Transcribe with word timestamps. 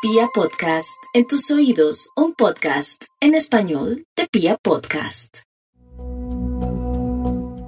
Pia 0.00 0.28
Podcast, 0.32 1.02
en 1.12 1.26
tus 1.26 1.50
oídos, 1.50 2.10
un 2.14 2.32
podcast 2.32 3.06
en 3.20 3.34
español 3.34 4.04
de 4.16 4.28
Pia 4.30 4.56
Podcast. 4.62 5.38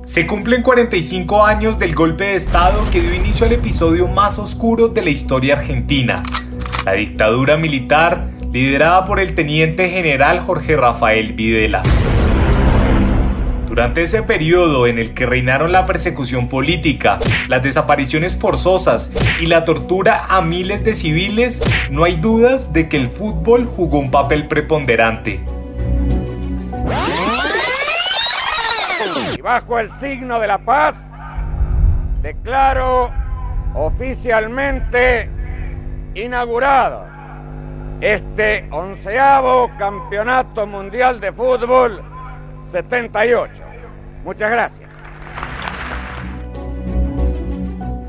Se 0.04 0.28
cumplen 0.28 0.62
45 0.62 1.44
años 1.44 1.76
del 1.80 1.92
golpe 1.92 2.26
de 2.26 2.34
Estado 2.36 2.88
que 2.92 3.00
dio 3.00 3.12
inicio 3.14 3.46
al 3.46 3.52
episodio 3.54 4.06
más 4.06 4.38
oscuro 4.38 4.86
de 4.86 5.02
la 5.02 5.10
historia 5.10 5.54
argentina, 5.54 6.22
la 6.84 6.92
dictadura 6.92 7.56
militar 7.56 8.30
liderada 8.52 9.06
por 9.06 9.18
el 9.18 9.34
teniente 9.34 9.88
general 9.88 10.38
Jorge 10.38 10.76
Rafael 10.76 11.32
Videla. 11.32 11.82
Durante 13.70 14.02
ese 14.02 14.24
periodo 14.24 14.88
en 14.88 14.98
el 14.98 15.14
que 15.14 15.26
reinaron 15.26 15.70
la 15.70 15.86
persecución 15.86 16.48
política, 16.48 17.18
las 17.46 17.62
desapariciones 17.62 18.36
forzosas 18.36 19.12
y 19.40 19.46
la 19.46 19.64
tortura 19.64 20.26
a 20.28 20.40
miles 20.40 20.82
de 20.82 20.92
civiles, 20.92 21.62
no 21.88 22.02
hay 22.02 22.16
dudas 22.16 22.72
de 22.72 22.88
que 22.88 22.96
el 22.96 23.10
fútbol 23.10 23.66
jugó 23.66 24.00
un 24.00 24.10
papel 24.10 24.48
preponderante. 24.48 25.38
Y 29.38 29.40
bajo 29.40 29.78
el 29.78 29.92
signo 30.00 30.40
de 30.40 30.48
la 30.48 30.58
paz, 30.58 30.96
declaro 32.22 33.12
oficialmente 33.74 35.30
inaugurado 36.16 37.04
este 38.00 38.64
onceavo 38.72 39.70
campeonato 39.78 40.66
mundial 40.66 41.20
de 41.20 41.30
fútbol 41.30 42.02
78. 42.72 43.59
Muchas 44.24 44.50
gracias. 44.50 44.90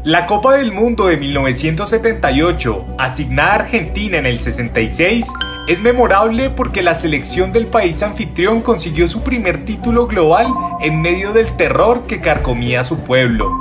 La 0.04 0.26
Copa 0.26 0.56
del 0.56 0.72
Mundo 0.72 1.06
de 1.06 1.18
1978, 1.18 2.96
asignada 2.98 3.52
a 3.52 3.56
Argentina 3.56 4.18
en 4.18 4.26
el 4.26 4.40
66, 4.40 5.28
es 5.68 5.80
memorable 5.80 6.50
porque 6.50 6.82
la 6.82 6.96
selección 6.96 7.52
del 7.52 7.68
país 7.68 8.02
anfitrión 8.02 8.62
consiguió 8.62 9.08
su 9.08 9.22
primer 9.22 9.63
título 9.63 10.08
global 10.08 10.48
en 10.82 11.02
medio 11.02 11.34
del 11.34 11.55
terror 11.55 12.08
que 12.08 12.20
carcomía 12.20 12.80
a 12.80 12.84
su 12.84 13.02
pueblo. 13.02 13.52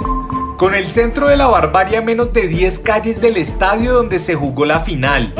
Con 0.56 0.74
el 0.74 0.90
centro 0.90 1.28
de 1.28 1.36
la 1.36 1.46
barbarie 1.46 2.00
menos 2.00 2.32
de 2.32 2.48
10 2.48 2.78
calles 2.78 3.20
del 3.20 3.36
estadio 3.36 3.92
donde 3.92 4.18
se 4.18 4.34
jugó 4.34 4.64
la 4.64 4.80
final. 4.80 5.34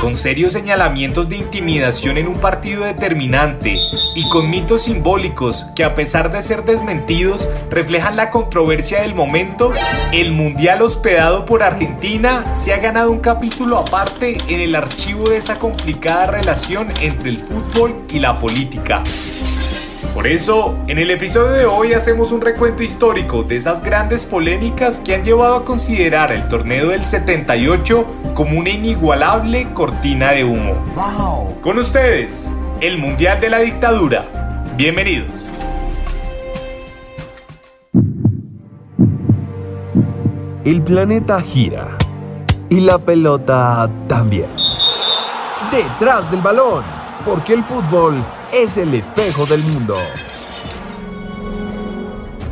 Con 0.00 0.16
serios 0.16 0.52
señalamientos 0.52 1.28
de 1.28 1.36
intimidación 1.36 2.16
en 2.16 2.26
un 2.26 2.40
partido 2.40 2.84
determinante 2.84 3.76
y 4.14 4.28
con 4.28 4.48
mitos 4.48 4.82
simbólicos 4.82 5.66
que 5.74 5.84
a 5.84 5.94
pesar 5.94 6.32
de 6.32 6.42
ser 6.42 6.64
desmentidos 6.64 7.48
reflejan 7.70 8.16
la 8.16 8.30
controversia 8.30 9.02
del 9.02 9.14
momento, 9.14 9.72
el 10.12 10.32
Mundial 10.32 10.82
hospedado 10.82 11.44
por 11.44 11.62
Argentina 11.62 12.56
se 12.56 12.72
ha 12.72 12.78
ganado 12.78 13.10
un 13.10 13.20
capítulo 13.20 13.78
aparte 13.78 14.38
en 14.48 14.60
el 14.60 14.74
archivo 14.74 15.28
de 15.28 15.36
esa 15.36 15.58
complicada 15.58 16.26
relación 16.26 16.88
entre 17.00 17.30
el 17.30 17.38
fútbol 17.38 18.02
y 18.10 18.20
la 18.20 18.38
política. 18.38 19.02
Por 20.14 20.26
eso, 20.26 20.76
en 20.88 20.98
el 20.98 21.10
episodio 21.12 21.52
de 21.52 21.66
hoy 21.66 21.92
hacemos 21.92 22.32
un 22.32 22.40
recuento 22.40 22.82
histórico 22.82 23.44
de 23.44 23.56
esas 23.56 23.80
grandes 23.80 24.26
polémicas 24.26 24.98
que 24.98 25.14
han 25.14 25.24
llevado 25.24 25.54
a 25.54 25.64
considerar 25.64 26.32
el 26.32 26.48
torneo 26.48 26.88
del 26.88 27.04
78 27.04 28.06
como 28.34 28.58
una 28.58 28.70
inigualable 28.70 29.68
cortina 29.72 30.32
de 30.32 30.44
humo. 30.44 30.82
Con 31.62 31.78
ustedes, 31.78 32.50
el 32.80 32.98
Mundial 32.98 33.40
de 33.40 33.50
la 33.50 33.60
Dictadura. 33.60 34.64
Bienvenidos. 34.76 35.30
El 40.64 40.82
planeta 40.82 41.40
gira 41.40 41.96
y 42.68 42.80
la 42.80 42.98
pelota 42.98 43.88
también. 44.08 44.50
Detrás 45.70 46.28
del 46.32 46.40
balón, 46.40 46.82
porque 47.24 47.54
el 47.54 47.62
fútbol 47.62 48.16
es 48.52 48.76
el 48.76 48.94
espejo 48.94 49.46
del 49.46 49.62
mundo. 49.62 49.96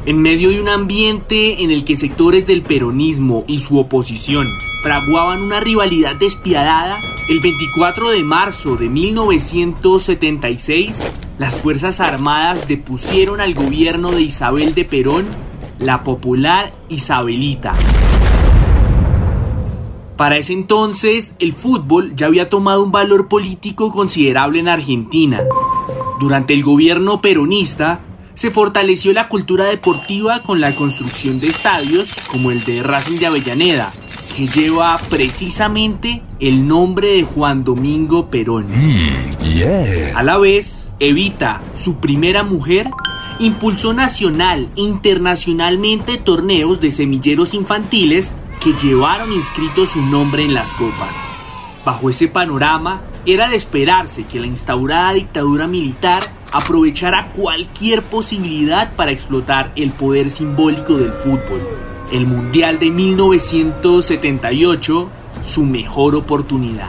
En 0.06 0.22
medio 0.22 0.50
de 0.50 0.60
un 0.60 0.69
ambiente 0.69 1.62
en 1.62 1.70
el 1.70 1.84
que 1.84 1.94
sectores 1.97 2.47
del 2.47 2.62
peronismo 2.62 3.44
y 3.47 3.59
su 3.59 3.78
oposición 3.78 4.48
fraguaban 4.82 5.42
una 5.42 5.60
rivalidad 5.60 6.16
despiadada, 6.16 6.98
el 7.28 7.41
24 7.41 8.10
de 8.10 8.22
marzo 8.22 8.76
de 8.76 8.88
1976, 8.88 11.03
las 11.38 11.56
Fuerzas 11.56 12.00
Armadas 12.00 12.69
depusieron 12.69 13.41
al 13.41 13.54
gobierno 13.54 14.12
de 14.12 14.22
Isabel 14.22 14.75
de 14.75 14.84
Perón, 14.84 15.26
la 15.78 16.04
popular 16.04 16.72
Isabelita. 16.88 17.75
Para 20.16 20.37
ese 20.37 20.53
entonces, 20.53 21.34
el 21.38 21.53
fútbol 21.53 22.16
ya 22.16 22.26
había 22.26 22.48
tomado 22.48 22.82
un 22.82 22.91
valor 22.91 23.28
político 23.28 23.92
considerable 23.92 24.58
en 24.58 24.69
Argentina. 24.69 25.41
Durante 26.19 26.53
el 26.53 26.65
gobierno 26.65 27.21
peronista, 27.21 28.01
se 28.34 28.51
fortaleció 28.51 29.12
la 29.12 29.29
cultura 29.29 29.65
deportiva 29.65 30.43
con 30.43 30.61
la 30.61 30.75
construcción 30.75 31.41
de 31.41 31.49
estadios 31.49 32.12
como 32.29 32.51
el 32.51 32.65
de 32.65 32.83
Racing 32.83 33.19
de 33.19 33.27
Avellaneda, 33.27 33.93
que 34.37 34.47
lleva 34.47 34.99
precisamente 35.11 36.23
el 36.41 36.67
nombre 36.67 37.09
de 37.09 37.23
Juan 37.23 37.65
Domingo 37.65 38.29
Perón. 38.29 38.67
Mm, 38.69 39.59
A 40.15 40.23
la 40.23 40.39
vez, 40.39 40.91
Evita, 41.01 41.61
su 41.75 41.97
primera 41.97 42.43
mujer, 42.43 42.91
impulsó 43.39 43.93
nacional 43.93 44.71
e 44.77 44.83
internacionalmente 44.83 46.17
torneos 46.17 46.81
de 46.81 46.91
semilleros 46.91 47.55
infantiles 47.55 48.33
que 48.61 48.73
llevaron 48.73 49.33
inscrito 49.33 49.87
su 49.87 50.00
nombre 50.03 50.45
en 50.45 50.55
las 50.55 50.73
copas. 50.75 51.17
Bajo 51.85 52.11
ese 52.11 52.29
panorama, 52.29 53.03
era 53.28 53.49
de 53.50 53.56
esperarse 53.56 54.25
que 54.25 54.41
la 54.41 54.47
instaurada 54.47 55.12
dictadura 55.12 55.66
militar 55.66 56.22
aprovechara 56.50 57.31
cualquier 57.33 58.03
posibilidad 58.03 58.97
para 58.97 59.11
explotar 59.11 59.71
el 59.77 59.91
poder 59.91 60.31
simbólico 60.31 60.97
del 60.97 61.12
fútbol. 61.12 61.61
El 62.11 62.25
Mundial 62.25 62.78
de 62.78 62.91
1978, 62.91 65.11
su 65.43 65.65
mejor 65.65 66.15
oportunidad. 66.15 66.88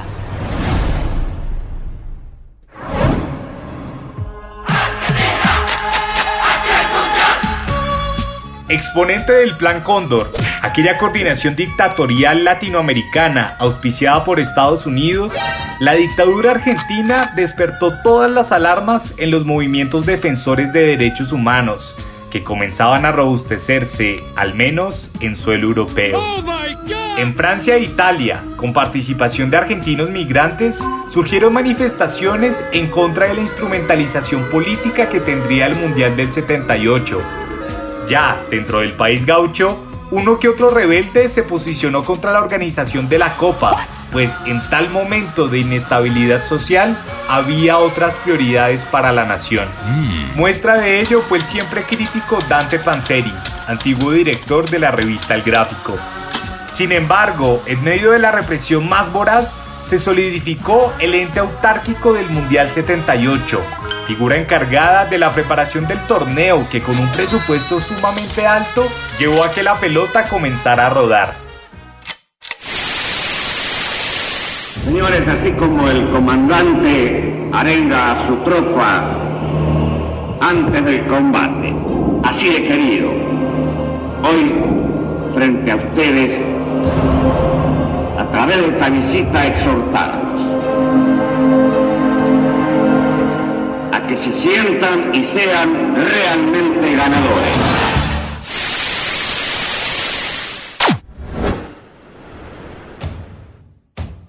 Exponente 8.69 9.33
del 9.33 9.57
Plan 9.57 9.81
Cóndor, 9.81 10.31
aquella 10.61 10.97
coordinación 10.97 11.55
dictatorial 11.55 12.43
latinoamericana 12.43 13.55
auspiciada 13.59 14.23
por 14.23 14.39
Estados 14.39 14.85
Unidos, 14.85 15.33
la 15.79 15.93
dictadura 15.93 16.51
argentina 16.51 17.31
despertó 17.35 18.01
todas 18.01 18.29
las 18.29 18.51
alarmas 18.51 19.13
en 19.17 19.31
los 19.31 19.45
movimientos 19.45 20.05
defensores 20.05 20.73
de 20.73 20.81
derechos 20.81 21.31
humanos, 21.31 21.95
que 22.29 22.43
comenzaban 22.43 23.05
a 23.05 23.11
robustecerse, 23.11 24.21
al 24.35 24.53
menos 24.53 25.09
en 25.19 25.35
suelo 25.35 25.67
europeo. 25.67 26.21
En 27.17 27.35
Francia 27.35 27.75
e 27.75 27.81
Italia, 27.81 28.43
con 28.55 28.71
participación 28.71 29.49
de 29.49 29.57
argentinos 29.57 30.09
migrantes, 30.09 30.81
surgieron 31.09 31.51
manifestaciones 31.51 32.63
en 32.71 32.87
contra 32.87 33.27
de 33.27 33.33
la 33.33 33.41
instrumentalización 33.41 34.49
política 34.49 35.09
que 35.09 35.19
tendría 35.19 35.65
el 35.65 35.75
Mundial 35.75 36.15
del 36.15 36.31
78. 36.31 37.21
Ya 38.07 38.41
dentro 38.49 38.79
del 38.79 38.93
país 38.93 39.25
gaucho, 39.25 39.88
uno 40.11 40.39
que 40.39 40.49
otro 40.49 40.69
rebelde 40.69 41.27
se 41.27 41.43
posicionó 41.43 42.03
contra 42.03 42.31
la 42.31 42.39
organización 42.39 43.09
de 43.09 43.19
la 43.19 43.33
Copa, 43.35 43.85
pues 44.11 44.37
en 44.45 44.59
tal 44.69 44.89
momento 44.89 45.47
de 45.47 45.59
inestabilidad 45.59 46.43
social 46.43 46.97
había 47.27 47.77
otras 47.77 48.15
prioridades 48.15 48.81
para 48.83 49.11
la 49.11 49.25
nación. 49.25 49.67
Muestra 50.35 50.81
de 50.81 50.99
ello 50.99 51.21
fue 51.21 51.37
el 51.37 51.43
siempre 51.43 51.83
crítico 51.83 52.39
Dante 52.47 52.79
Panzeri, 52.79 53.33
antiguo 53.67 54.11
director 54.11 54.67
de 54.69 54.79
la 54.79 54.91
revista 54.91 55.35
El 55.35 55.43
Gráfico. 55.43 55.95
Sin 56.73 56.91
embargo, 56.91 57.61
en 57.65 57.83
medio 57.83 58.11
de 58.11 58.19
la 58.19 58.31
represión 58.31 58.87
más 58.87 59.11
voraz, 59.11 59.57
se 59.83 59.97
solidificó 59.97 60.93
el 60.99 61.15
ente 61.15 61.39
autárquico 61.39 62.13
del 62.13 62.29
Mundial 62.29 62.71
78, 62.71 63.61
figura 64.09 64.37
encargada 64.37 65.05
de 65.05 65.19
la 65.19 65.29
preparación 65.29 65.85
del 65.85 65.99
torneo 65.99 66.65
que 66.71 66.81
con 66.81 66.97
un 66.97 67.07
presupuesto 67.09 67.79
sumamente 67.79 68.43
alto 68.43 68.87
llevó 69.19 69.43
a 69.43 69.51
que 69.51 69.61
la 69.61 69.75
pelota 69.75 70.23
comenzara 70.23 70.87
a 70.87 70.89
rodar. 70.89 71.35
Señores, 74.83 75.27
así 75.27 75.51
como 75.51 75.87
el 75.87 76.09
comandante 76.09 77.51
arenga 77.53 78.13
a 78.13 78.25
su 78.25 78.35
tropa 78.37 79.15
antes 80.41 80.85
del 80.85 81.05
combate, 81.05 81.75
así 82.23 82.49
de 82.49 82.63
querido, 82.63 83.11
hoy 84.23 84.55
frente 85.35 85.71
a 85.71 85.75
ustedes, 85.75 86.41
a 88.17 88.25
través 88.31 88.57
de 88.57 88.67
esta 88.69 88.89
visita, 88.89 89.45
exhortarlos 89.45 90.28
que 94.09 94.17
se 94.17 94.33
sientan 94.33 95.13
y 95.13 95.23
sean 95.23 95.95
realmente 95.95 96.95
ganadores. 96.95 97.57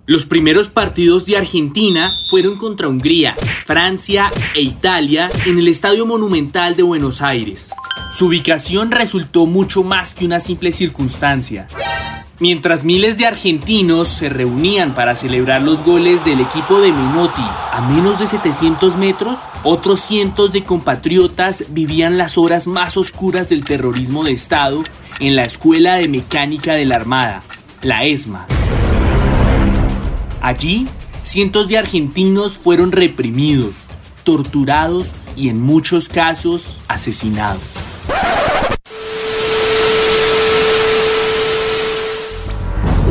Los 0.04 0.26
primeros 0.26 0.68
partidos 0.68 1.24
de 1.24 1.38
Argentina 1.38 2.12
fueron 2.28 2.56
contra 2.56 2.88
Hungría, 2.88 3.34
Francia 3.64 4.30
e 4.54 4.60
Italia 4.60 5.30
en 5.46 5.58
el 5.58 5.68
Estadio 5.68 6.04
Monumental 6.04 6.76
de 6.76 6.82
Buenos 6.82 7.22
Aires. 7.22 7.70
Su 8.12 8.26
ubicación 8.26 8.90
resultó 8.90 9.46
mucho 9.46 9.82
más 9.82 10.14
que 10.14 10.26
una 10.26 10.40
simple 10.40 10.72
circunstancia. 10.72 11.68
Mientras 12.40 12.84
miles 12.84 13.18
de 13.18 13.26
argentinos 13.26 14.08
se 14.08 14.30
reunían 14.30 14.94
para 14.94 15.14
celebrar 15.14 15.60
los 15.60 15.84
goles 15.84 16.24
del 16.24 16.40
equipo 16.40 16.80
de 16.80 16.90
Menotti 16.90 17.44
a 17.70 17.82
menos 17.82 18.18
de 18.18 18.26
700 18.26 18.96
metros, 18.96 19.36
otros 19.62 20.00
cientos 20.00 20.50
de 20.50 20.64
compatriotas 20.64 21.64
vivían 21.68 22.16
las 22.16 22.38
horas 22.38 22.66
más 22.66 22.96
oscuras 22.96 23.50
del 23.50 23.66
terrorismo 23.66 24.24
de 24.24 24.32
Estado 24.32 24.82
en 25.20 25.36
la 25.36 25.44
Escuela 25.44 25.96
de 25.96 26.08
Mecánica 26.08 26.72
de 26.72 26.86
la 26.86 26.96
Armada, 26.96 27.42
la 27.82 28.06
ESMA. 28.06 28.46
Allí, 30.40 30.88
cientos 31.24 31.68
de 31.68 31.76
argentinos 31.76 32.56
fueron 32.56 32.90
reprimidos, 32.90 33.74
torturados 34.24 35.08
y 35.36 35.50
en 35.50 35.60
muchos 35.60 36.08
casos 36.08 36.78
asesinados. 36.88 37.60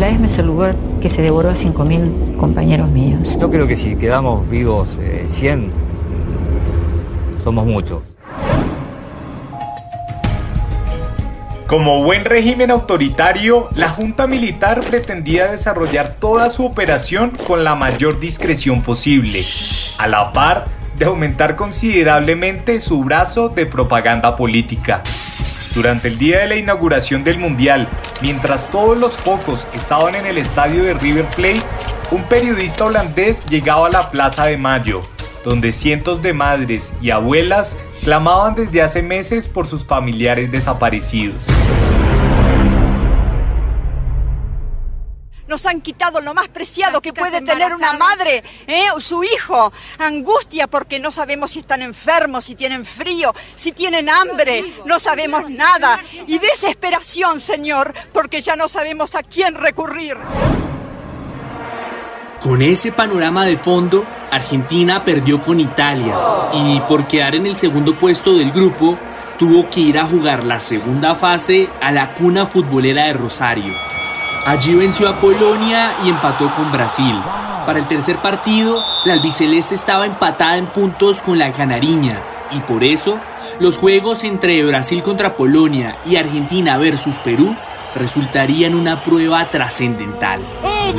Es 0.10 0.40
el 0.40 0.48
lugar 0.48 0.76
que 1.02 1.10
se 1.10 1.22
devoró 1.22 1.50
a 1.50 1.54
5.000 1.54 2.36
compañeros 2.38 2.90
míos. 2.90 3.38
Yo 3.40 3.50
creo 3.50 3.68
que 3.68 3.76
si 3.76 3.96
quedamos 3.96 4.48
vivos 4.50 4.98
100, 5.28 5.60
eh, 5.60 5.70
somos 7.44 7.66
muchos. 7.66 8.02
Como 11.68 12.04
buen 12.04 12.26
régimen 12.26 12.72
autoritario, 12.72 13.70
la 13.76 13.90
Junta 13.90 14.26
Militar 14.26 14.80
pretendía 14.82 15.52
desarrollar 15.52 16.16
toda 16.20 16.50
su 16.50 16.66
operación 16.66 17.32
con 17.46 17.64
la 17.64 17.76
mayor 17.76 18.20
discreción 18.20 18.82
posible, 18.82 19.40
a 20.00 20.08
la 20.08 20.34
par 20.34 20.66
de 20.98 21.06
aumentar 21.06 21.56
considerablemente 21.56 22.80
su 22.80 23.04
brazo 23.04 23.50
de 23.50 23.68
propaganda 23.68 24.36
política. 24.36 25.04
Durante 25.80 26.10
el 26.10 26.18
día 26.18 26.40
de 26.40 26.48
la 26.48 26.56
inauguración 26.58 27.24
del 27.24 27.38
Mundial, 27.38 27.88
mientras 28.22 28.70
todos 28.70 29.00
los 29.00 29.14
focos 29.14 29.66
estaban 29.74 30.14
en 30.14 30.26
el 30.26 30.38
estadio 30.38 30.84
de 30.84 30.94
River 30.94 31.26
Plate, 31.38 31.62
un 32.12 32.22
periodista 32.24 32.84
holandés 32.84 33.46
llegaba 33.46 33.88
a 33.88 33.90
la 33.90 34.10
Plaza 34.10 34.48
de 34.48 34.58
Mayo, 34.58 35.00
donde 35.46 35.72
cientos 35.72 36.22
de 36.22 36.34
madres 36.34 36.92
y 37.02 37.12
abuelas 37.12 37.78
clamaban 38.04 38.56
desde 38.56 38.82
hace 38.82 39.02
meses 39.02 39.48
por 39.48 39.68
sus 39.68 39.86
familiares 39.86 40.52
desaparecidos. 40.52 41.48
Nos 45.50 45.66
han 45.66 45.82
quitado 45.82 46.22
lo 46.22 46.36
más 46.36 46.48
preciado 46.48 47.02
que 47.02 47.12
puede 47.12 47.42
tener 47.42 47.74
una 47.74 47.94
madre, 47.94 48.44
¿eh? 48.68 48.86
su 49.00 49.24
hijo. 49.24 49.74
Angustia 49.98 50.68
porque 50.68 51.00
no 51.00 51.12
sabemos 51.12 51.50
si 51.50 51.60
están 51.60 51.82
enfermos, 51.82 52.46
si 52.46 52.54
tienen 52.54 52.86
frío, 52.86 53.34
si 53.56 53.72
tienen 53.72 54.10
hambre, 54.10 54.64
no 54.86 55.00
sabemos 55.00 55.50
nada. 55.50 56.00
Y 56.28 56.38
desesperación, 56.38 57.40
Señor, 57.40 57.96
porque 58.14 58.42
ya 58.42 58.56
no 58.56 58.68
sabemos 58.68 59.16
a 59.16 59.24
quién 59.24 59.56
recurrir. 59.56 60.18
Con 62.40 62.62
ese 62.62 62.92
panorama 62.92 63.44
de 63.46 63.58
fondo, 63.58 64.06
Argentina 64.30 65.04
perdió 65.04 65.42
con 65.42 65.60
Italia 65.60 66.16
y 66.54 66.80
por 66.82 67.08
quedar 67.08 67.34
en 67.34 67.48
el 67.48 67.58
segundo 67.58 67.96
puesto 67.96 68.38
del 68.38 68.52
grupo, 68.52 69.00
tuvo 69.40 69.68
que 69.72 69.80
ir 69.80 69.98
a 69.98 70.06
jugar 70.06 70.44
la 70.44 70.60
segunda 70.60 71.16
fase 71.16 71.70
a 71.82 71.92
la 71.92 72.14
cuna 72.14 72.46
futbolera 72.46 73.06
de 73.06 73.14
Rosario. 73.14 73.74
Allí 74.50 74.74
venció 74.74 75.08
a 75.08 75.22
Polonia 75.22 75.94
y 76.04 76.10
empató 76.10 76.52
con 76.56 76.72
Brasil. 76.72 77.14
Para 77.68 77.78
el 77.78 77.88
tercer 77.88 78.20
partido, 78.20 78.84
la 79.06 79.14
albiceleste 79.14 79.76
estaba 79.76 80.08
empatada 80.08 80.58
en 80.58 80.66
puntos 80.66 81.22
con 81.22 81.38
la 81.38 81.54
canariña 81.54 82.20
y 82.52 82.60
por 82.62 82.84
eso 82.84 83.20
los 83.60 83.78
juegos 83.78 84.24
entre 84.24 84.66
Brasil 84.66 85.04
contra 85.04 85.36
Polonia 85.36 85.98
y 86.04 86.16
Argentina 86.16 86.80
versus 86.80 87.20
Perú 87.20 87.56
resultarían 87.94 88.74
una 88.74 89.04
prueba 89.04 89.48
trascendental. 89.52 90.42
Oh 90.64 90.94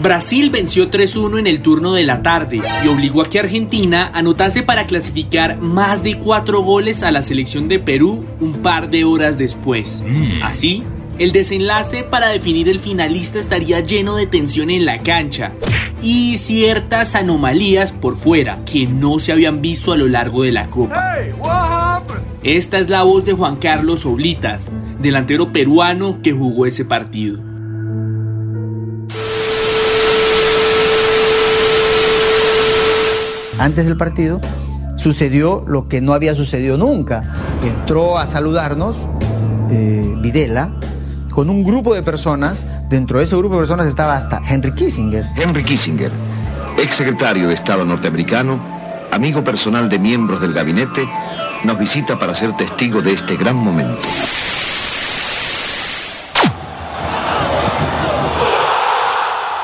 Brasil 0.00 0.50
venció 0.50 0.92
3-1 0.92 1.40
en 1.40 1.48
el 1.48 1.60
turno 1.60 1.92
de 1.92 2.04
la 2.04 2.22
tarde 2.22 2.62
y 2.84 2.86
obligó 2.88 3.22
a 3.22 3.28
que 3.28 3.40
Argentina 3.40 4.12
anotase 4.14 4.62
para 4.62 4.86
clasificar 4.86 5.58
más 5.58 6.04
de 6.04 6.18
4 6.18 6.60
goles 6.60 7.02
a 7.02 7.10
la 7.10 7.24
selección 7.24 7.66
de 7.66 7.80
Perú 7.80 8.24
un 8.40 8.62
par 8.62 8.90
de 8.90 9.02
horas 9.02 9.38
después. 9.38 10.04
Así, 10.40 10.84
el 11.18 11.32
desenlace 11.32 12.02
para 12.02 12.28
definir 12.28 12.68
el 12.68 12.80
finalista 12.80 13.38
estaría 13.38 13.80
lleno 13.80 14.16
de 14.16 14.26
tensión 14.26 14.70
en 14.70 14.84
la 14.84 14.98
cancha 14.98 15.52
y 16.02 16.36
ciertas 16.38 17.14
anomalías 17.14 17.92
por 17.92 18.16
fuera 18.16 18.60
que 18.64 18.86
no 18.86 19.18
se 19.18 19.32
habían 19.32 19.62
visto 19.62 19.92
a 19.92 19.96
lo 19.96 20.08
largo 20.08 20.42
de 20.42 20.52
la 20.52 20.70
Copa. 20.70 21.18
Esta 22.42 22.78
es 22.78 22.90
la 22.90 23.02
voz 23.04 23.24
de 23.24 23.32
Juan 23.32 23.56
Carlos 23.56 24.04
Oblitas, 24.04 24.70
delantero 25.00 25.52
peruano 25.52 26.18
que 26.22 26.32
jugó 26.32 26.66
ese 26.66 26.84
partido. 26.84 27.38
Antes 33.58 33.86
del 33.86 33.96
partido 33.96 34.40
sucedió 34.96 35.64
lo 35.66 35.88
que 35.88 36.00
no 36.00 36.12
había 36.12 36.34
sucedido 36.34 36.76
nunca. 36.76 37.22
Entró 37.62 38.18
a 38.18 38.26
saludarnos 38.26 39.06
eh, 39.70 40.14
Videla 40.18 40.74
con 41.34 41.50
un 41.50 41.64
grupo 41.64 41.92
de 41.94 42.02
personas. 42.02 42.64
Dentro 42.88 43.18
de 43.18 43.24
ese 43.24 43.36
grupo 43.36 43.56
de 43.56 43.62
personas 43.62 43.88
estaba 43.88 44.14
hasta 44.16 44.40
Henry 44.48 44.72
Kissinger. 44.72 45.26
Henry 45.36 45.64
Kissinger, 45.64 46.12
ex 46.78 46.94
secretario 46.94 47.48
de 47.48 47.54
Estado 47.54 47.84
norteamericano, 47.84 48.56
amigo 49.10 49.42
personal 49.42 49.88
de 49.88 49.98
miembros 49.98 50.40
del 50.40 50.52
gabinete, 50.52 51.08
nos 51.64 51.76
visita 51.76 52.16
para 52.18 52.34
ser 52.36 52.56
testigo 52.56 53.02
de 53.02 53.14
este 53.14 53.36
gran 53.36 53.56
momento. 53.56 54.00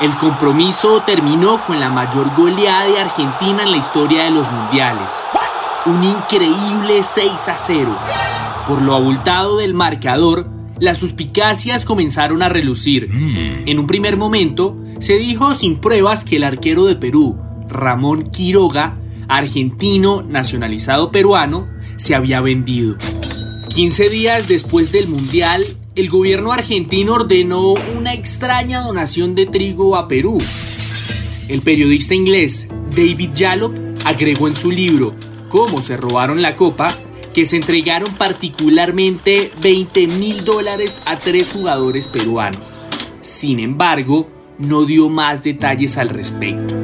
El 0.01 0.17
compromiso 0.17 1.03
terminó 1.03 1.63
con 1.63 1.79
la 1.79 1.89
mayor 1.89 2.35
goleada 2.35 2.87
de 2.87 2.99
Argentina 2.99 3.63
en 3.63 3.71
la 3.71 3.77
historia 3.77 4.25
de 4.25 4.31
los 4.31 4.51
mundiales. 4.51 5.11
Un 5.85 6.03
increíble 6.03 7.03
6 7.03 7.47
a 7.47 7.57
0. 7.57 7.97
Por 8.67 8.81
lo 8.81 8.95
abultado 8.95 9.57
del 9.57 9.73
marcador, 9.73 10.50
las 10.81 10.97
suspicacias 10.97 11.85
comenzaron 11.85 12.41
a 12.41 12.49
relucir. 12.49 13.07
Mm. 13.07 13.67
En 13.67 13.79
un 13.79 13.85
primer 13.85 14.17
momento, 14.17 14.75
se 14.99 15.15
dijo 15.17 15.53
sin 15.53 15.77
pruebas 15.77 16.25
que 16.25 16.37
el 16.37 16.43
arquero 16.43 16.85
de 16.85 16.95
Perú, 16.95 17.37
Ramón 17.69 18.31
Quiroga, 18.31 18.97
argentino 19.27 20.23
nacionalizado 20.23 21.11
peruano, 21.11 21.69
se 21.97 22.15
había 22.15 22.41
vendido. 22.41 22.97
15 23.69 24.09
días 24.09 24.47
después 24.47 24.91
del 24.91 25.07
Mundial, 25.07 25.63
el 25.93 26.09
gobierno 26.09 26.51
argentino 26.51 27.13
ordenó 27.13 27.75
una 27.95 28.15
extraña 28.15 28.81
donación 28.81 29.35
de 29.35 29.45
trigo 29.45 29.95
a 29.95 30.07
Perú. 30.07 30.39
El 31.47 31.61
periodista 31.61 32.15
inglés 32.15 32.67
David 32.89 33.29
Jalop 33.37 33.77
agregó 34.03 34.47
en 34.47 34.55
su 34.55 34.71
libro 34.71 35.13
Cómo 35.49 35.83
se 35.83 35.95
robaron 35.95 36.41
la 36.41 36.55
copa 36.55 36.91
que 37.33 37.45
se 37.45 37.57
entregaron 37.57 38.13
particularmente 38.15 39.51
20 39.61 40.07
mil 40.07 40.43
dólares 40.45 41.01
a 41.05 41.17
tres 41.17 41.51
jugadores 41.51 42.07
peruanos. 42.07 42.61
Sin 43.21 43.59
embargo, 43.59 44.27
no 44.57 44.85
dio 44.85 45.09
más 45.09 45.43
detalles 45.43 45.97
al 45.97 46.09
respecto. 46.09 46.75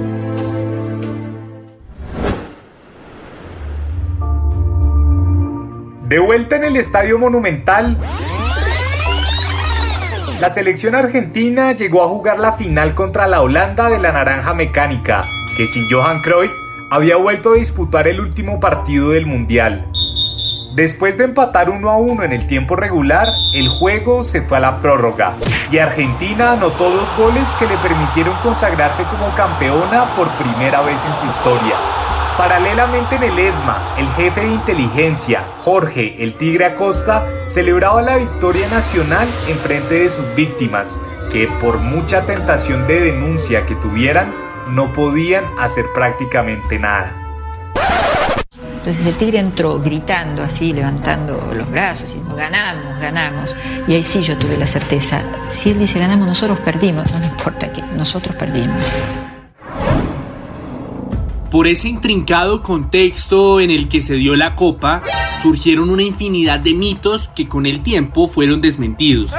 De 6.08 6.20
vuelta 6.20 6.56
en 6.56 6.64
el 6.64 6.78
Estadio 6.78 7.20
Monumental, 7.20 7.98
la 10.40 10.50
selección 10.50 10.96
argentina 10.96 11.74
llegó 11.74 12.04
a 12.04 12.08
jugar 12.08 12.40
la 12.40 12.54
final 12.54 12.96
contra 12.96 13.28
la 13.28 13.42
Holanda 13.42 13.90
de 13.90 14.00
la 14.00 14.14
Naranja 14.14 14.54
Mecánica, 14.54 15.22
que 15.58 15.68
sin 15.68 15.90
Johan 15.90 16.22
Cruyff 16.22 16.54
había 16.92 17.18
vuelto 17.18 17.52
a 17.52 17.56
disputar 17.56 18.08
el 18.08 18.22
último 18.22 18.60
partido 18.60 19.10
del 19.10 19.26
Mundial. 19.26 19.92
Después 20.78 21.18
de 21.18 21.24
empatar 21.24 21.72
1 21.72 21.90
a 21.90 21.98
1 21.98 22.22
en 22.22 22.34
el 22.34 22.46
tiempo 22.46 22.76
regular, 22.76 23.28
el 23.56 23.68
juego 23.68 24.24
se 24.24 24.44
fue 24.44 24.58
a 24.58 24.60
la 24.60 24.80
prórroga 24.80 25.36
y 25.72 25.80
Argentina 25.80 26.52
anotó 26.52 26.92
dos 26.92 27.18
goles 27.18 27.50
que 27.58 27.66
le 27.66 27.76
permitieron 27.78 28.38
consagrarse 28.44 29.04
como 29.06 29.34
campeona 29.34 30.16
por 30.16 30.30
primera 30.38 30.82
vez 30.82 31.00
en 31.04 31.16
su 31.16 31.26
historia. 31.26 31.74
Paralelamente 32.38 33.16
en 33.16 33.24
el 33.24 33.40
ESMA, 33.40 33.96
el 33.98 34.08
jefe 34.10 34.42
de 34.42 34.54
inteligencia, 34.54 35.48
Jorge 35.62 36.24
el 36.24 36.36
Tigre 36.36 36.66
Acosta, 36.66 37.28
celebraba 37.48 38.04
la 38.04 38.18
victoria 38.18 38.68
nacional 38.68 39.28
en 39.48 39.58
frente 39.58 39.96
de 39.96 40.10
sus 40.10 40.28
víctimas, 40.36 41.00
que 41.32 41.48
por 41.60 41.80
mucha 41.80 42.28
tentación 42.28 42.86
de 42.86 43.00
denuncia 43.00 43.66
que 43.66 43.74
tuvieran, 43.74 44.32
no 44.70 44.94
podían 44.94 45.44
hacer 45.58 45.86
prácticamente 45.96 46.78
nada. 46.78 47.27
Entonces 48.88 49.06
el 49.06 49.16
tigre 49.16 49.40
entró 49.40 49.82
gritando 49.82 50.44
así, 50.44 50.72
levantando 50.72 51.52
los 51.54 51.70
brazos, 51.70 52.06
diciendo, 52.06 52.38
ganamos, 52.38 52.98
ganamos. 53.02 53.54
Y 53.86 53.96
ahí 53.96 54.02
sí 54.02 54.22
yo 54.22 54.38
tuve 54.38 54.56
la 54.56 54.66
certeza, 54.66 55.22
si 55.50 55.72
él 55.72 55.80
dice 55.80 56.00
ganamos, 56.00 56.26
nosotros 56.26 56.58
perdimos, 56.62 57.14
no 57.14 57.26
importa 57.26 57.74
que 57.74 57.82
nosotros 57.98 58.34
perdimos. 58.38 58.82
Por 61.52 61.68
ese 61.68 61.90
intrincado 61.90 62.64
contexto 62.64 63.60
en 63.60 63.72
el 63.72 63.90
que 63.90 64.02
se 64.02 64.14
dio 64.14 64.38
la 64.38 64.56
copa, 64.56 65.04
surgieron 65.42 65.90
una 65.90 66.04
infinidad 66.04 66.62
de 66.62 66.74
mitos 66.74 67.28
que 67.28 67.50
con 67.50 67.66
el 67.66 67.84
tiempo 67.84 68.26
fueron 68.26 68.62
desmentidos. 68.62 69.34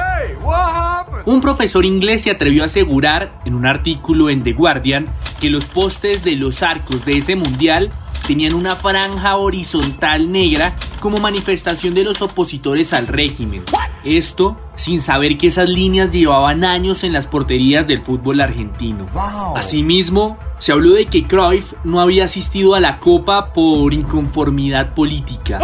Un 1.25 1.41
profesor 1.41 1.85
inglés 1.85 2.21
se 2.21 2.29
atrevió 2.29 2.61
a 2.61 2.67
asegurar 2.67 3.41
en 3.45 3.55
un 3.55 3.65
artículo 3.65 4.29
en 4.29 4.43
The 4.43 4.53
Guardian 4.53 5.07
que 5.41 5.49
los 5.49 5.65
postes 5.65 6.23
de 6.23 6.35
los 6.35 6.61
arcos 6.61 7.03
de 7.03 7.17
ese 7.17 7.35
mundial 7.35 7.91
tenían 8.29 8.53
una 8.53 8.75
franja 8.75 9.37
horizontal 9.37 10.31
negra 10.31 10.75
como 10.99 11.17
manifestación 11.17 11.95
de 11.95 12.03
los 12.03 12.21
opositores 12.21 12.93
al 12.93 13.07
régimen. 13.07 13.63
Esto 14.03 14.55
sin 14.75 15.01
saber 15.01 15.35
que 15.35 15.47
esas 15.47 15.67
líneas 15.67 16.11
llevaban 16.11 16.63
años 16.63 17.03
en 17.03 17.11
las 17.11 17.25
porterías 17.25 17.87
del 17.87 18.01
fútbol 18.01 18.39
argentino. 18.39 19.07
Asimismo, 19.55 20.37
se 20.59 20.71
habló 20.71 20.91
de 20.91 21.07
que 21.07 21.25
Cruyff 21.25 21.73
no 21.83 22.01
había 22.01 22.25
asistido 22.25 22.75
a 22.75 22.79
la 22.79 22.99
Copa 22.99 23.51
por 23.51 23.95
inconformidad 23.95 24.93
política. 24.93 25.59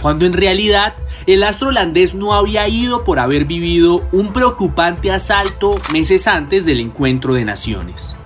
Cuando 0.00 0.24
en 0.24 0.32
realidad 0.32 0.94
el 1.26 1.42
astro 1.42 1.68
holandés 1.68 2.14
no 2.14 2.32
había 2.32 2.66
ido 2.66 3.04
por 3.04 3.18
haber 3.18 3.44
vivido 3.44 4.08
un 4.10 4.32
preocupante 4.32 5.12
asalto 5.12 5.74
meses 5.92 6.26
antes 6.26 6.64
del 6.64 6.80
encuentro 6.80 7.34
de 7.34 7.44
naciones. 7.44 8.16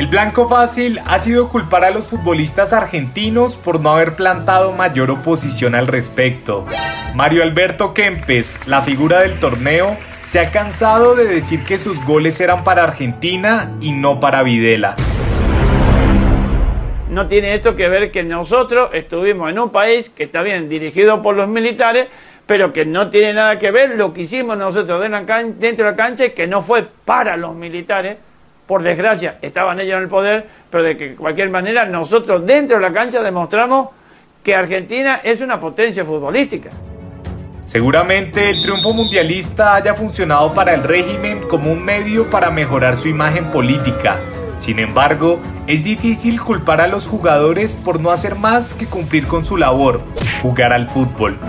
El 0.00 0.06
blanco 0.06 0.48
fácil 0.48 0.98
ha 1.04 1.18
sido 1.18 1.50
culpar 1.50 1.84
a 1.84 1.90
los 1.90 2.08
futbolistas 2.08 2.72
argentinos 2.72 3.58
por 3.58 3.80
no 3.80 3.90
haber 3.90 4.14
plantado 4.14 4.72
mayor 4.72 5.10
oposición 5.10 5.74
al 5.74 5.86
respecto. 5.86 6.66
Mario 7.14 7.42
Alberto 7.42 7.92
Kempes, 7.92 8.58
la 8.66 8.80
figura 8.80 9.20
del 9.20 9.38
torneo, 9.38 9.98
se 10.24 10.40
ha 10.40 10.50
cansado 10.52 11.14
de 11.14 11.26
decir 11.26 11.66
que 11.66 11.76
sus 11.76 12.02
goles 12.06 12.40
eran 12.40 12.64
para 12.64 12.84
Argentina 12.84 13.76
y 13.82 13.92
no 13.92 14.20
para 14.20 14.42
Videla. 14.42 14.96
No 17.10 17.26
tiene 17.26 17.52
esto 17.52 17.76
que 17.76 17.90
ver 17.90 18.10
que 18.10 18.22
nosotros 18.22 18.88
estuvimos 18.94 19.50
en 19.50 19.58
un 19.58 19.68
país 19.68 20.08
que 20.08 20.22
está 20.22 20.40
bien 20.40 20.70
dirigido 20.70 21.20
por 21.20 21.36
los 21.36 21.46
militares, 21.46 22.08
pero 22.46 22.72
que 22.72 22.86
no 22.86 23.10
tiene 23.10 23.34
nada 23.34 23.58
que 23.58 23.70
ver 23.70 23.98
lo 23.98 24.14
que 24.14 24.22
hicimos 24.22 24.56
nosotros 24.56 24.98
dentro 25.02 25.84
de 25.84 25.90
la 25.90 25.94
cancha 25.94 26.24
y 26.24 26.30
que 26.30 26.46
no 26.46 26.62
fue 26.62 26.86
para 27.04 27.36
los 27.36 27.54
militares, 27.54 28.16
por 28.70 28.84
desgracia, 28.84 29.38
estaban 29.42 29.80
ellos 29.80 29.96
en 29.96 30.04
el 30.04 30.08
poder, 30.08 30.46
pero 30.70 30.84
de 30.84 30.96
que 30.96 31.16
cualquier 31.16 31.50
manera 31.50 31.86
nosotros 31.86 32.46
dentro 32.46 32.76
de 32.76 32.82
la 32.82 32.92
cancha 32.92 33.20
demostramos 33.20 33.88
que 34.44 34.54
Argentina 34.54 35.20
es 35.24 35.40
una 35.40 35.58
potencia 35.58 36.04
futbolística. 36.04 36.70
Seguramente 37.64 38.48
el 38.48 38.62
triunfo 38.62 38.92
mundialista 38.92 39.74
haya 39.74 39.92
funcionado 39.92 40.54
para 40.54 40.72
el 40.72 40.84
régimen 40.84 41.48
como 41.48 41.72
un 41.72 41.84
medio 41.84 42.30
para 42.30 42.52
mejorar 42.52 42.96
su 42.96 43.08
imagen 43.08 43.46
política. 43.46 44.20
Sin 44.60 44.78
embargo, 44.78 45.40
es 45.66 45.82
difícil 45.82 46.40
culpar 46.40 46.80
a 46.80 46.86
los 46.86 47.08
jugadores 47.08 47.74
por 47.74 47.98
no 47.98 48.12
hacer 48.12 48.36
más 48.36 48.72
que 48.72 48.86
cumplir 48.86 49.26
con 49.26 49.44
su 49.44 49.56
labor, 49.56 50.00
jugar 50.42 50.72
al 50.72 50.88
fútbol. 50.90 51.40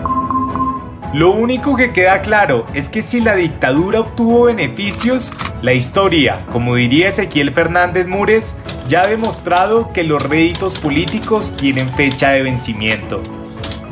Lo 1.13 1.29
único 1.29 1.75
que 1.75 1.93
queda 1.93 2.21
claro 2.21 2.65
es 2.73 2.89
que 2.89 3.03
si 3.03 3.21
la 3.21 3.35
dictadura 3.35 3.99
obtuvo 3.99 4.45
beneficios, 4.45 5.31
la 5.61 5.73
historia, 5.73 6.45
como 6.51 6.75
diría 6.75 7.09
Ezequiel 7.09 7.51
Fernández 7.51 8.07
Mures, 8.07 8.57
ya 8.87 9.01
ha 9.01 9.07
demostrado 9.07 9.93
que 9.93 10.03
los 10.03 10.21
réditos 10.21 10.79
políticos 10.79 11.55
tienen 11.55 11.87
fecha 11.89 12.31
de 12.31 12.41
vencimiento. 12.41 13.21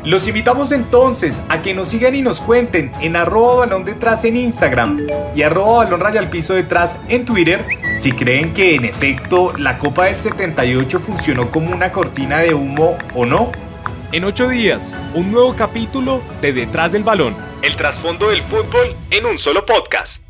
Los 0.02 0.26
invitamos 0.26 0.72
entonces 0.72 1.40
a 1.48 1.62
que 1.62 1.74
nos 1.74 1.88
sigan 1.88 2.14
y 2.14 2.22
nos 2.22 2.40
cuenten 2.40 2.90
en 3.00 3.16
arroba 3.16 3.66
balón 3.66 3.84
detrás 3.84 4.24
en 4.24 4.36
Instagram 4.36 5.06
y 5.36 5.42
arroba 5.42 5.82
al 5.82 6.30
piso 6.30 6.54
detrás 6.54 6.96
en 7.08 7.24
Twitter 7.24 7.64
si 7.96 8.12
creen 8.12 8.54
que 8.54 8.74
en 8.74 8.86
efecto 8.86 9.52
la 9.58 9.78
Copa 9.78 10.06
del 10.06 10.18
78 10.18 11.00
funcionó 11.00 11.50
como 11.50 11.72
una 11.72 11.92
cortina 11.92 12.38
de 12.38 12.54
humo 12.54 12.96
o 13.14 13.26
no. 13.26 13.52
En 14.12 14.24
ocho 14.24 14.48
días, 14.48 14.94
un 15.14 15.30
nuevo 15.30 15.54
capítulo 15.54 16.20
de 16.40 16.52
Detrás 16.52 16.90
del 16.90 17.04
Balón. 17.04 17.36
El 17.62 17.76
trasfondo 17.76 18.30
del 18.30 18.42
fútbol 18.42 18.96
en 19.10 19.26
un 19.26 19.38
solo 19.38 19.64
podcast. 19.66 20.20